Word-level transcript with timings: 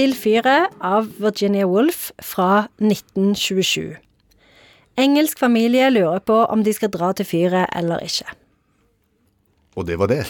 Til 0.00 0.14
fyret 0.16 0.70
av 0.80 1.10
Virginia 1.20 1.66
Woolf 1.68 2.06
fra 2.24 2.62
1927. 2.80 3.98
Engelsk 4.96 5.36
familie 5.42 5.90
lurer 5.92 6.22
på 6.24 6.38
om 6.48 6.62
de 6.64 6.72
skal 6.72 6.88
dra 6.94 7.10
til 7.18 7.28
fyret 7.28 7.68
eller 7.76 8.00
ikke. 8.06 8.24
Og 9.76 9.84
det 9.90 9.98
var 10.00 10.08
det. 10.08 10.22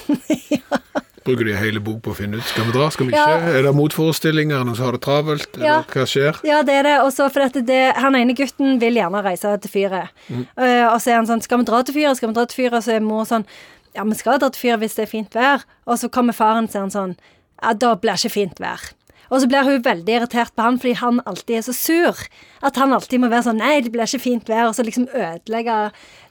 Bruker 1.27 1.47
de 1.47 1.55
hele 1.61 1.79
bok 1.87 2.01
på 2.03 2.11
å 2.11 2.19
finne 2.19 2.41
ut 2.41 2.49
skal 2.51 2.67
vi 2.67 2.75
dra, 2.75 2.89
skal 2.91 3.13
vi 3.13 3.15
Ja. 3.15 3.29
ikke? 3.37 3.55
Er 3.61 3.69
det 3.69 3.75
motforestillinger, 3.79 4.65
noen 4.67 4.75
som 4.75 4.89
har 4.89 4.99
det 4.99 5.03
travelt? 5.07 5.55
Ja. 5.55 5.79
Eller 5.85 5.95
hva 5.95 6.07
skjer? 6.17 6.43
Ja, 6.51 6.61
det 6.67 6.75
er 6.81 6.89
det. 6.89 6.97
Også 7.07 7.31
for 7.31 7.45
dette, 7.47 7.63
det, 7.71 7.81
han 8.03 8.19
ene 8.19 8.35
gutten 8.35 8.81
vil 8.83 8.99
gjerne 8.99 9.23
reise 9.23 9.53
til 9.63 9.71
fyret. 9.71 10.11
Eh, 10.33 10.87
og 10.91 10.99
så 10.99 11.13
er 11.15 11.21
han 11.21 11.31
sånn 11.31 11.45
Skal 11.47 11.63
vi 11.63 11.69
dra 11.71 11.85
til 11.87 11.95
fyret? 12.01 12.19
Skal 12.19 12.33
vi 12.33 12.39
dra 12.41 12.47
til 12.51 12.65
fyret? 12.65 12.81
Og 12.81 12.89
så 12.89 12.97
er 12.99 13.05
mor 13.07 13.23
sånn 13.29 13.47
Ja, 13.95 14.03
vi 14.03 14.19
skal 14.19 14.43
dra 14.43 14.51
til 14.51 14.67
fyret 14.67 14.83
hvis 14.83 14.99
det 14.99 15.07
er 15.07 15.13
fint 15.15 15.39
vær. 15.39 15.63
Og 15.87 16.01
så 16.03 16.11
kommer 16.11 16.35
faren 16.35 16.67
og 16.67 16.75
sier 16.75 16.89
han 16.89 16.97
sånn 16.97 17.15
Ja, 17.61 17.77
da 17.79 17.95
blir 17.95 18.17
det 18.19 18.25
ikke 18.25 18.35
fint 18.41 18.59
vær. 18.65 18.91
Og 19.31 19.41
så 19.43 19.47
blir 19.51 19.63
hun 19.67 19.83
veldig 19.85 20.15
irritert 20.17 20.55
på 20.59 20.65
han 20.67 20.79
fordi 20.83 20.97
han 20.99 21.21
alltid 21.31 21.57
er 21.61 21.63
så 21.69 21.75
sur. 21.77 22.19
At 22.67 22.77
han 22.81 22.93
alltid 22.97 23.23
må 23.23 23.31
være 23.31 23.47
sånn 23.47 23.61
Nei, 23.63 23.77
det 23.85 23.93
blir 23.95 24.09
ikke 24.09 24.23
fint 24.25 24.49
vær. 24.51 24.69
Og 24.71 24.75
så 24.75 24.83
liksom 24.87 25.07
ødelegge 25.15 25.77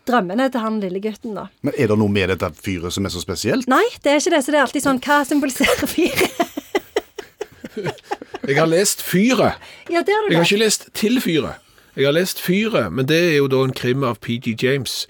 drømmene 0.09 0.49
til 0.51 0.63
han 0.63 0.79
lille 0.83 0.99
gutten, 1.03 1.35
da. 1.37 1.47
Men 1.63 1.75
er 1.77 1.91
det 1.91 1.97
noe 2.01 2.11
med 2.11 2.31
dette 2.33 2.49
fyret 2.59 2.95
som 2.95 3.05
er 3.07 3.13
så 3.13 3.21
spesielt? 3.23 3.69
Nei, 3.71 3.85
det 4.03 4.11
er 4.13 4.19
ikke 4.19 4.35
det. 4.35 4.43
Så 4.45 4.51
det 4.51 4.59
er 4.59 4.65
alltid 4.67 4.85
sånn 4.85 5.01
Hva 5.05 5.21
symboliserer 5.27 5.87
fyret? 5.89 6.45
Jeg 8.49 8.57
har 8.57 8.67
lest 8.67 9.01
Fyret. 9.05 9.59
ja, 9.93 10.01
det 10.01 10.13
har 10.15 10.25
du 10.25 10.31
Jeg 10.33 10.39
har 10.41 10.47
ikke 10.47 10.63
lest 10.63 10.87
Til 10.97 11.19
fyret. 11.21 11.61
Jeg 11.95 12.07
har 12.07 12.15
lest 12.15 12.41
Fyret, 12.41 12.91
men 12.91 13.05
det 13.07 13.19
er 13.33 13.35
jo 13.37 13.47
da 13.51 13.61
en 13.63 13.73
krim 13.75 14.03
av 14.07 14.19
PG 14.23 14.55
James. 14.63 15.03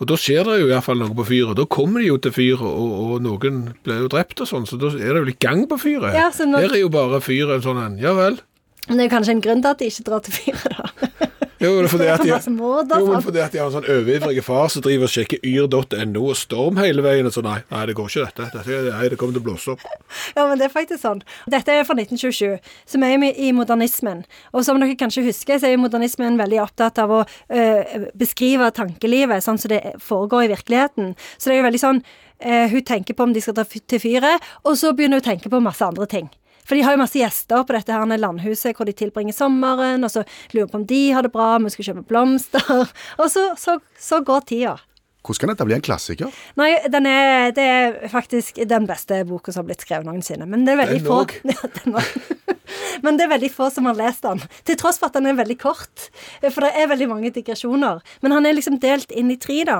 Og 0.00 0.08
da 0.10 0.16
skjer 0.18 0.46
det 0.48 0.60
jo 0.60 0.68
i 0.68 0.72
hvert 0.72 0.86
fall 0.86 1.00
noe 1.02 1.14
på 1.16 1.26
fyret. 1.28 1.56
Da 1.58 1.66
kommer 1.70 2.02
de 2.02 2.08
jo 2.08 2.16
til 2.22 2.34
fyret, 2.34 2.62
og, 2.62 2.94
og 3.16 3.26
noen 3.26 3.60
blir 3.84 4.04
jo 4.04 4.12
drept 4.12 4.42
og 4.44 4.48
sånn, 4.50 4.68
så 4.68 4.78
da 4.80 4.92
er 4.96 5.12
det 5.12 5.20
jo 5.20 5.28
litt 5.28 5.42
gang 5.42 5.66
på 5.70 5.78
fyret. 5.82 6.16
Ja, 6.16 6.30
Her 6.32 6.72
er 6.72 6.80
jo 6.80 6.90
bare 6.92 7.20
fyret 7.24 7.58
en 7.58 7.66
sånn 7.66 7.82
en. 7.82 8.00
Ja 8.02 8.14
vel. 8.18 8.40
Men 8.88 8.98
det 8.98 9.04
er 9.04 9.10
jo 9.10 9.14
kanskje 9.16 9.36
en 9.36 9.44
grunn 9.44 9.62
til 9.62 9.70
at 9.74 9.82
de 9.82 9.90
ikke 9.92 10.06
drar 10.08 10.24
til 10.26 10.38
fyret, 10.40 10.78
da. 10.78 11.28
Jo, 11.62 11.72
det 11.78 11.84
er 11.86 11.90
fordi 11.92 12.08
at 12.10 12.22
de, 12.24 12.30
jo, 12.98 13.06
men 13.12 13.22
fordi 13.22 13.42
at 13.44 13.52
de 13.54 13.60
har 13.60 13.68
en 13.68 13.74
sånn 13.76 13.86
overivrig 13.94 14.42
far 14.44 14.68
som 14.72 14.82
driver 14.84 15.06
og 15.06 15.12
sjekker 15.12 15.42
yr.no 15.46 16.24
og 16.32 16.38
storm 16.38 16.80
hele 16.82 17.04
veien. 17.04 17.28
Og 17.28 17.34
så 17.36 17.44
nei, 17.46 17.60
nei, 17.70 17.84
det 17.86 17.94
går 17.98 18.10
ikke 18.10 18.24
dette. 18.26 18.48
dette 18.56 18.80
nei, 18.88 19.04
det 19.12 19.18
kommer 19.20 19.36
til 19.36 19.44
å 19.44 19.46
blåse 19.50 19.76
opp. 19.76 19.86
Ja, 20.36 20.46
men 20.48 20.58
det 20.58 20.66
er 20.68 20.72
faktisk 20.74 21.02
sånn. 21.04 21.22
Dette 21.50 21.74
er 21.74 21.86
fra 21.86 21.94
1927, 21.98 22.58
som 22.88 23.04
er 23.06 23.16
i- 23.30 23.52
modernismen. 23.54 24.24
Og 24.52 24.64
som 24.66 24.80
dere 24.80 24.96
kanskje 24.98 25.24
husker, 25.28 25.60
så 25.60 25.70
er 25.70 25.80
modernismen 25.80 26.38
veldig 26.40 26.60
opptatt 26.64 26.98
av 27.02 27.12
å 27.12 27.22
øh, 27.22 28.08
beskrive 28.18 28.70
tankelivet 28.74 29.44
sånn 29.44 29.60
som 29.60 29.72
det 29.72 29.82
foregår 30.02 30.46
i 30.48 30.52
virkeligheten. 30.56 31.14
Så 31.36 31.50
det 31.50 31.56
er 31.56 31.62
jo 31.62 31.68
veldig 31.68 31.82
sånn 31.82 32.02
øh, 32.02 32.66
Hun 32.72 32.86
tenker 32.88 33.14
på 33.18 33.26
om 33.28 33.34
de 33.34 33.42
skal 33.44 33.56
ta 33.58 33.64
til 33.68 34.02
fyret, 34.02 34.42
og 34.64 34.78
så 34.80 34.92
begynner 34.96 35.20
hun 35.20 35.24
å 35.26 35.30
tenke 35.30 35.52
på 35.52 35.60
masse 35.62 35.84
andre 35.86 36.08
ting. 36.10 36.30
For 36.66 36.78
de 36.78 36.84
har 36.86 36.94
jo 36.94 37.02
masse 37.02 37.18
gjester 37.18 37.64
på 37.66 37.74
dette 37.74 37.94
her 37.94 38.22
landhuset 38.22 38.76
hvor 38.76 38.88
de 38.88 38.94
tilbringer 38.96 39.34
sommeren, 39.36 40.04
og 40.04 40.12
så 40.12 40.24
lurer 40.54 40.70
på 40.70 40.80
om 40.80 40.86
de 40.86 41.02
har 41.12 41.26
det 41.26 41.32
bra, 41.34 41.56
om 41.56 41.66
vi 41.66 41.74
skal 41.74 41.90
kjøpe 41.90 42.06
blomster. 42.08 42.88
Og 43.20 43.28
så, 43.30 43.52
så, 43.58 43.78
så 43.98 44.20
går 44.24 44.48
tida. 44.48 44.76
Hvordan 45.22 45.38
kan 45.38 45.52
dette 45.52 45.66
bli 45.68 45.74
en 45.76 45.84
klassiker? 45.86 46.38
Nei, 46.58 46.72
den 46.90 47.06
er, 47.06 47.52
det 47.54 47.62
er 47.62 47.98
faktisk 48.10 48.58
den 48.66 48.88
beste 48.88 49.20
boka 49.28 49.52
som 49.54 49.62
har 49.62 49.68
blitt 49.68 49.84
skrevet 49.84 50.08
noensinne. 50.08 50.48
Men 50.50 50.64
det 50.66 50.74
er 50.74 50.80
veldig 50.80 51.02
få 51.06 51.20
ja. 51.52 52.02
Men 53.04 53.18
det 53.18 53.26
er 53.26 53.32
veldig 53.36 53.50
få 53.54 53.68
som 53.70 53.86
har 53.86 53.98
lest 53.98 54.26
den. 54.26 54.42
Til 54.66 54.78
tross 54.80 54.98
for 54.98 55.12
at 55.12 55.18
den 55.18 55.30
er 55.30 55.38
veldig 55.38 55.58
kort. 55.62 56.08
For 56.42 56.66
det 56.66 56.72
er 56.74 56.90
veldig 56.90 57.10
mange 57.12 57.30
digresjoner. 57.34 58.02
Men 58.24 58.34
han 58.34 58.48
er 58.48 58.58
liksom 58.58 58.80
delt 58.82 59.14
inn 59.14 59.30
i 59.30 59.38
tre, 59.38 59.62
da. 59.68 59.78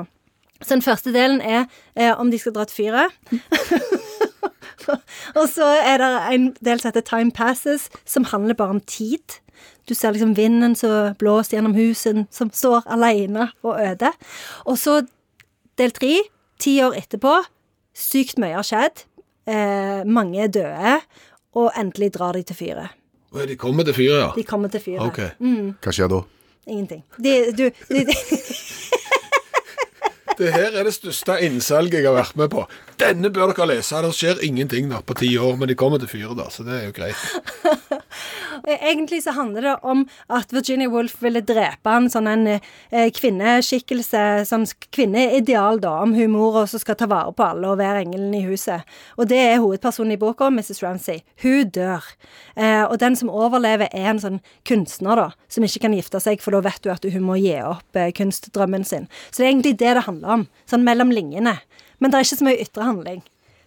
Så 0.62 0.77
den 0.77 0.84
første 0.84 1.10
delen 1.14 1.42
er 1.42 1.64
eh, 1.98 2.12
om 2.14 2.30
de 2.30 2.38
skal 2.38 2.55
dra 2.55 2.69
til 2.69 2.84
fyret. 2.84 3.19
og 5.38 5.47
så 5.50 5.69
er 5.80 6.02
det 6.02 6.11
en 6.34 6.50
del 6.64 6.80
som 6.80 6.91
heter 6.91 7.06
Time 7.06 7.33
Passes, 7.34 7.88
som 8.05 8.27
handler 8.30 8.58
bare 8.58 8.77
om 8.77 8.80
tid. 8.80 9.38
Du 9.88 9.94
ser 9.94 10.14
liksom 10.14 10.36
vinden 10.36 10.77
som 10.78 11.15
blåser 11.19 11.56
gjennom 11.59 11.75
husen, 11.75 12.26
som 12.31 12.50
står 12.54 12.87
alene 12.87 13.50
og 13.62 13.81
øde. 13.82 14.12
Og 14.66 14.78
så 14.78 15.00
del 15.78 15.94
tre, 15.94 16.19
ti 16.62 16.78
år 16.84 16.97
etterpå. 17.03 17.41
Sykt 17.94 18.38
mye 18.43 18.56
har 18.56 18.66
skjedd. 18.66 19.04
Eh, 19.50 20.03
mange 20.06 20.44
er 20.44 20.53
døde. 20.53 20.99
Og 21.59 21.72
endelig 21.78 22.12
drar 22.14 22.38
de 22.38 22.44
til 22.47 22.56
fyret. 22.56 22.94
De 23.32 23.56
kommer 23.56 23.84
til 23.84 23.97
fyret, 23.97 24.19
ja. 24.20 24.31
De 24.37 24.44
kommer 24.44 24.69
til 24.72 24.81
fyret. 24.81 25.03
Ok. 25.09 25.20
Hva 25.82 25.93
skjer 25.94 26.10
da? 26.12 26.22
Ingenting. 26.69 27.03
De, 27.19 27.32
du, 27.56 27.64
de, 27.88 28.04
de, 28.06 28.14
Det 30.42 30.50
her 30.50 30.75
er 30.75 30.88
det 30.88 30.94
største 30.97 31.36
innsalget 31.47 32.00
jeg 32.00 32.08
har 32.08 32.16
vært 32.16 32.38
med 32.41 32.48
på. 32.50 32.64
Denne 32.98 33.30
bør 33.30 33.53
dere 33.53 33.69
lese. 33.76 34.00
Det 34.03 34.10
skjer 34.16 34.41
ingenting 34.42 34.88
da 34.91 34.98
på 35.06 35.14
ti 35.20 35.30
år, 35.38 35.54
men 35.60 35.70
de 35.70 35.76
kommer 35.78 36.03
til 36.03 36.10
fyret, 36.10 36.34
da, 36.38 36.48
så 36.50 36.66
det 36.66 36.80
er 36.80 36.88
jo 36.88 36.97
greit. 36.97 37.22
Egentlig 38.62 39.22
så 39.25 39.34
handler 39.34 39.64
det 39.66 39.75
om 39.82 40.04
at 40.31 40.52
Virginia 40.54 40.91
Woolf 40.91 41.16
ville 41.22 41.42
drepe 41.47 41.91
en 41.91 42.08
sånn 42.12 42.28
en 42.31 42.44
eh, 42.52 43.08
kvinneskikkelse, 43.14 44.22
som 44.47 44.66
kvinneideal, 44.94 45.81
da, 45.82 45.94
om 46.04 46.14
hun 46.14 46.34
mora 46.34 46.64
som 46.70 46.82
skal 46.82 46.98
ta 46.98 47.08
vare 47.10 47.32
på 47.34 47.47
alle 47.47 47.72
og 47.72 47.81
være 47.81 48.04
engelen 48.04 48.34
i 48.38 48.44
huset. 48.47 48.86
Og 49.19 49.31
det 49.31 49.41
er 49.41 49.62
hovedpersonen 49.62 50.14
i 50.14 50.20
boka, 50.20 50.50
Mrs. 50.52 50.82
Ramsay. 50.84 51.22
Hun 51.42 51.70
dør. 51.75 52.06
Eh, 52.54 52.84
og 52.84 52.98
den 53.02 53.19
som 53.19 53.31
overlever, 53.32 53.91
er 53.92 54.12
en 54.12 54.22
sånn 54.22 54.41
kunstner, 54.69 55.19
da, 55.19 55.28
som 55.50 55.66
ikke 55.66 55.86
kan 55.86 55.97
gifte 55.97 56.22
seg, 56.22 56.42
for 56.42 56.54
da 56.54 56.62
vet 56.66 56.82
du 56.84 56.92
at 56.92 57.06
hun 57.14 57.26
må 57.26 57.38
gi 57.42 57.56
opp 57.62 57.98
eh, 57.98 58.12
kunstdrømmen 58.14 58.86
sin. 58.86 59.08
Så 59.31 59.42
det 59.42 59.48
er 59.48 59.52
egentlig 59.54 59.76
det 59.81 59.97
det 59.98 60.06
handler 60.06 60.28
om, 60.28 60.31
sånn 60.70 60.87
mellom 60.87 61.12
linjene. 61.15 61.59
Men 62.00 62.10
det 62.10 62.19
er 62.19 62.26
ikke 62.26 62.41
så 62.41 62.48
mye 62.48 62.65
ytre 62.65 62.88
handling. 62.88 63.22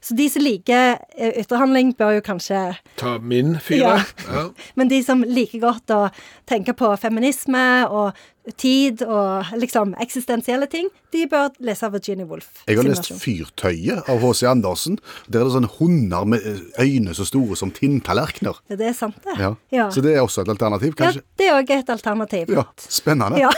Så 0.05 0.13
de 0.13 0.27
som 0.29 0.43
liker 0.45 0.99
eh, 1.17 1.33
ytre 1.41 1.57
handling, 1.57 1.95
bør 1.97 2.19
jo 2.19 2.21
kanskje 2.25 2.59
Ta 2.99 3.15
min 3.17 3.55
fyre. 3.57 3.95
Ja. 4.29 4.43
men 4.77 4.91
de 4.91 4.99
som 5.05 5.23
liker 5.25 5.63
godt 5.63 5.93
å 5.95 6.03
tenke 6.45 6.75
på 6.77 6.91
feminisme 7.01 7.63
og 7.89 8.19
tid 8.61 9.01
og 9.01 9.55
liksom 9.57 9.95
eksistensielle 10.03 10.67
ting, 10.69 10.91
de 11.15 11.23
bør 11.31 11.55
lese 11.65 11.89
Virginia 11.89 12.27
Woolf. 12.29 12.61
Jeg 12.67 12.77
har 12.77 12.85
lest 12.85 13.09
versjon. 13.09 13.21
'Fyrtøyet' 13.23 14.11
av 14.11 14.21
H.C. 14.21 14.45
Andersen. 14.51 14.99
Der 15.25 15.41
er 15.41 15.49
det 15.49 15.55
sånne 15.55 15.71
hunder 15.79 16.29
med 16.35 16.45
eh, 16.45 16.61
øyne 16.85 17.17
så 17.17 17.25
store 17.25 17.57
som 17.57 17.73
tinntallerkener. 17.73 18.61
Det 18.69 18.91
er 18.91 18.93
sant, 18.93 19.17
det. 19.25 19.39
Ja. 19.41 19.55
Ja. 19.73 19.89
Så 19.89 20.05
det 20.05 20.13
er 20.13 20.21
også 20.21 20.45
et 20.45 20.53
alternativ, 20.53 20.93
Ja, 21.01 21.15
det 21.17 21.49
er 21.49 21.57
òg 21.57 21.73
et 21.79 21.89
alternativ. 21.89 22.53
Ja, 22.53 22.69
Spennende. 22.77 23.41
Ja. 23.41 23.49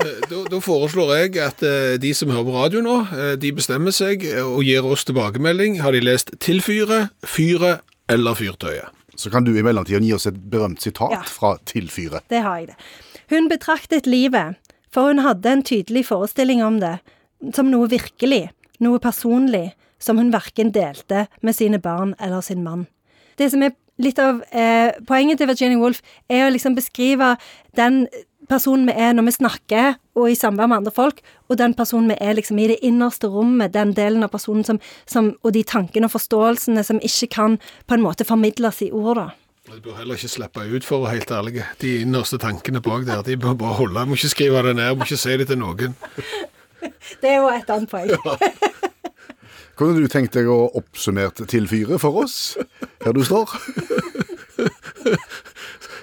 Da, 0.00 0.38
da 0.48 0.60
foreslår 0.64 1.10
jeg 1.18 1.34
at 1.44 1.62
eh, 1.66 1.96
de 2.00 2.12
som 2.16 2.30
hører 2.32 2.46
på 2.46 2.54
radio 2.56 2.80
nå, 2.84 2.94
eh, 3.12 3.32
de 3.40 3.50
bestemmer 3.56 3.92
seg 3.94 4.24
eh, 4.24 4.40
og 4.46 4.62
gir 4.64 4.86
oss 4.88 5.04
tilbakemelding. 5.08 5.80
Har 5.84 5.92
de 5.96 6.00
lest 6.04 6.32
Til 6.40 6.62
fyret, 6.64 7.10
Fyret 7.26 7.82
eller 8.10 8.36
Fyrtøyet? 8.38 8.88
Så 9.20 9.28
kan 9.32 9.44
du 9.44 9.50
i 9.52 9.64
mellomtiden 9.66 10.06
gi 10.06 10.14
oss 10.16 10.24
et 10.30 10.38
berømt 10.50 10.80
sitat 10.80 11.12
Ja. 11.12 11.20
fra 11.28 11.56
Tilfyret. 11.68 12.24
Det 12.32 12.40
har 12.40 12.62
jeg 12.62 12.70
det. 12.70 12.78
Hun 13.34 13.50
betraktet 13.50 14.06
livet, 14.08 14.56
for 14.90 15.10
hun 15.10 15.20
hadde 15.26 15.52
en 15.52 15.62
tydelig 15.66 16.06
forestilling 16.08 16.62
om 16.64 16.80
det, 16.80 16.96
som 17.54 17.68
noe 17.70 17.90
virkelig, 17.92 18.48
noe 18.80 18.98
personlig, 18.98 19.74
som 20.00 20.16
hun 20.16 20.32
verken 20.32 20.72
delte 20.72 21.26
med 21.44 21.54
sine 21.54 21.78
barn 21.78 22.14
eller 22.18 22.40
sin 22.40 22.64
mann. 22.64 22.86
Det 23.36 23.50
som 23.52 23.62
er 23.62 23.76
litt 24.00 24.18
av 24.18 24.40
eh, 24.56 24.96
poenget 25.06 25.38
til 25.42 25.50
Virginia 25.52 25.76
Woolf, 25.78 26.00
er 26.32 26.46
å 26.46 26.52
liksom 26.54 26.74
beskrive 26.78 27.34
den 27.76 28.06
personen 28.50 28.88
vi 28.88 28.94
er 28.98 29.14
når 29.14 29.28
vi 29.28 29.36
snakker 29.38 29.98
og 30.18 30.30
i 30.30 30.38
samvær 30.38 30.70
med 30.70 30.80
andre 30.80 30.94
folk, 30.94 31.20
og 31.48 31.58
den 31.60 31.74
personen 31.78 32.10
vi 32.10 32.18
er 32.20 32.34
liksom 32.36 32.58
i 32.58 32.70
det 32.72 32.80
innerste 32.86 33.30
rommet, 33.30 33.74
den 33.74 33.94
delen 33.96 34.26
av 34.26 34.32
personen 34.34 34.66
som, 34.66 34.80
som 35.06 35.34
og 35.40 35.54
de 35.56 35.62
tankene 35.66 36.10
og 36.10 36.16
forståelsene 36.16 36.84
som 36.86 37.02
ikke 37.06 37.30
kan 37.36 37.60
på 37.86 37.96
en 37.96 38.04
måte 38.04 38.26
formidles 38.28 38.82
i 38.86 38.90
ord, 38.90 39.20
da. 39.20 39.28
Du 39.70 39.76
bør 39.84 40.00
heller 40.00 40.18
ikke 40.18 40.32
slippe 40.32 40.64
ut, 40.66 40.82
for 40.82 40.98
å 40.98 41.04
være 41.04 41.20
helt 41.20 41.32
ærlig. 41.36 41.60
De 41.78 41.90
innerste 42.02 42.40
tankene 42.42 42.80
bak 42.82 43.04
der, 43.06 43.20
de 43.22 43.36
bør 43.38 43.54
bare 43.60 43.76
holde. 43.78 44.00
Jeg 44.00 44.10
må 44.10 44.16
ikke 44.18 44.32
skrive 44.32 44.62
det 44.66 44.72
ned, 44.74 44.88
jeg 44.88 44.98
må 44.98 45.06
ikke 45.06 45.20
si 45.20 45.36
det 45.38 45.46
til 45.52 45.60
noen. 45.60 45.94
Det 47.20 47.28
er 47.28 47.42
jo 47.42 47.48
et 47.52 47.70
annet 47.70 47.90
poeng. 47.90 48.08
Kunne 49.76 50.00
du 50.00 50.08
tenkt 50.08 50.32
deg 50.32 50.48
å 50.48 50.70
oppsummert 50.80 51.42
Tilfyret 51.48 52.00
for 52.00 52.22
oss, 52.22 52.56
her 53.04 53.12
du 53.16 53.20
står? 53.24 53.52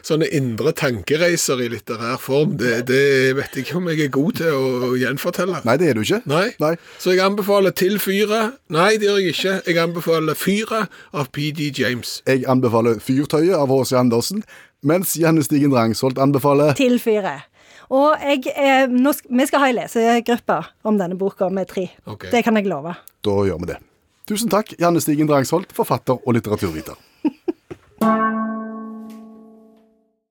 Sånne 0.08 0.28
indre 0.32 0.72
tankereiser 0.78 1.60
i 1.66 1.66
litterær 1.74 2.20
form, 2.24 2.54
det, 2.62 2.86
det 2.88 3.34
vet 3.36 3.58
jeg 3.58 3.66
ikke 3.66 3.80
om 3.82 3.90
jeg 3.92 4.06
er 4.06 4.12
god 4.16 4.38
til 4.40 4.54
å 4.56 4.92
gjenfortelle. 4.96 5.60
Nei, 5.68 5.76
det 5.82 5.90
er 5.90 5.98
du 5.98 6.04
ikke. 6.06 6.22
Nei. 6.32 6.46
Nei. 6.64 6.74
Så 7.04 7.12
jeg 7.12 7.26
anbefaler 7.26 7.76
Til 7.76 7.98
fyret. 8.00 8.56
Nei, 8.72 8.94
det 9.02 9.10
gjør 9.10 9.20
jeg 9.20 9.34
ikke. 9.36 9.56
Jeg 9.68 9.82
anbefaler 9.84 10.38
Fyret 10.40 10.96
av 11.12 11.28
PD 11.36 11.68
James. 11.76 12.22
Jeg 12.30 12.46
anbefaler 12.48 13.02
Fyrtøyet 13.04 13.58
av 13.58 13.74
H.C. 13.74 13.98
Andersen, 14.00 14.46
mens 14.88 15.18
Janne 15.20 15.44
Stigen 15.44 15.76
Drangsholt 15.76 16.22
anbefaler 16.24 16.72
til 16.80 17.02
fyret. 17.04 17.50
Og 17.92 18.24
jeg, 18.24 18.48
eh, 18.56 18.88
nå 18.92 19.12
sk 19.16 19.28
vi 19.32 19.48
skal 19.48 19.64
ha 19.64 19.70
ei 19.72 19.76
lesegruppe 19.76 20.62
om 20.88 21.00
denne 21.00 21.20
boka 21.20 21.52
med 21.52 21.68
tre. 21.72 21.90
Okay. 22.06 22.32
Det 22.32 22.46
kan 22.48 22.56
jeg 22.60 22.68
love. 22.72 22.96
Da 23.28 23.36
gjør 23.48 23.60
vi 23.64 23.74
det. 23.74 23.82
Tusen 24.28 24.52
takk, 24.52 24.74
Janne 24.80 25.04
Stigen 25.04 25.28
Drangsholt, 25.28 25.72
forfatter 25.76 26.20
og 26.20 26.36
litteraturviter. 26.36 26.96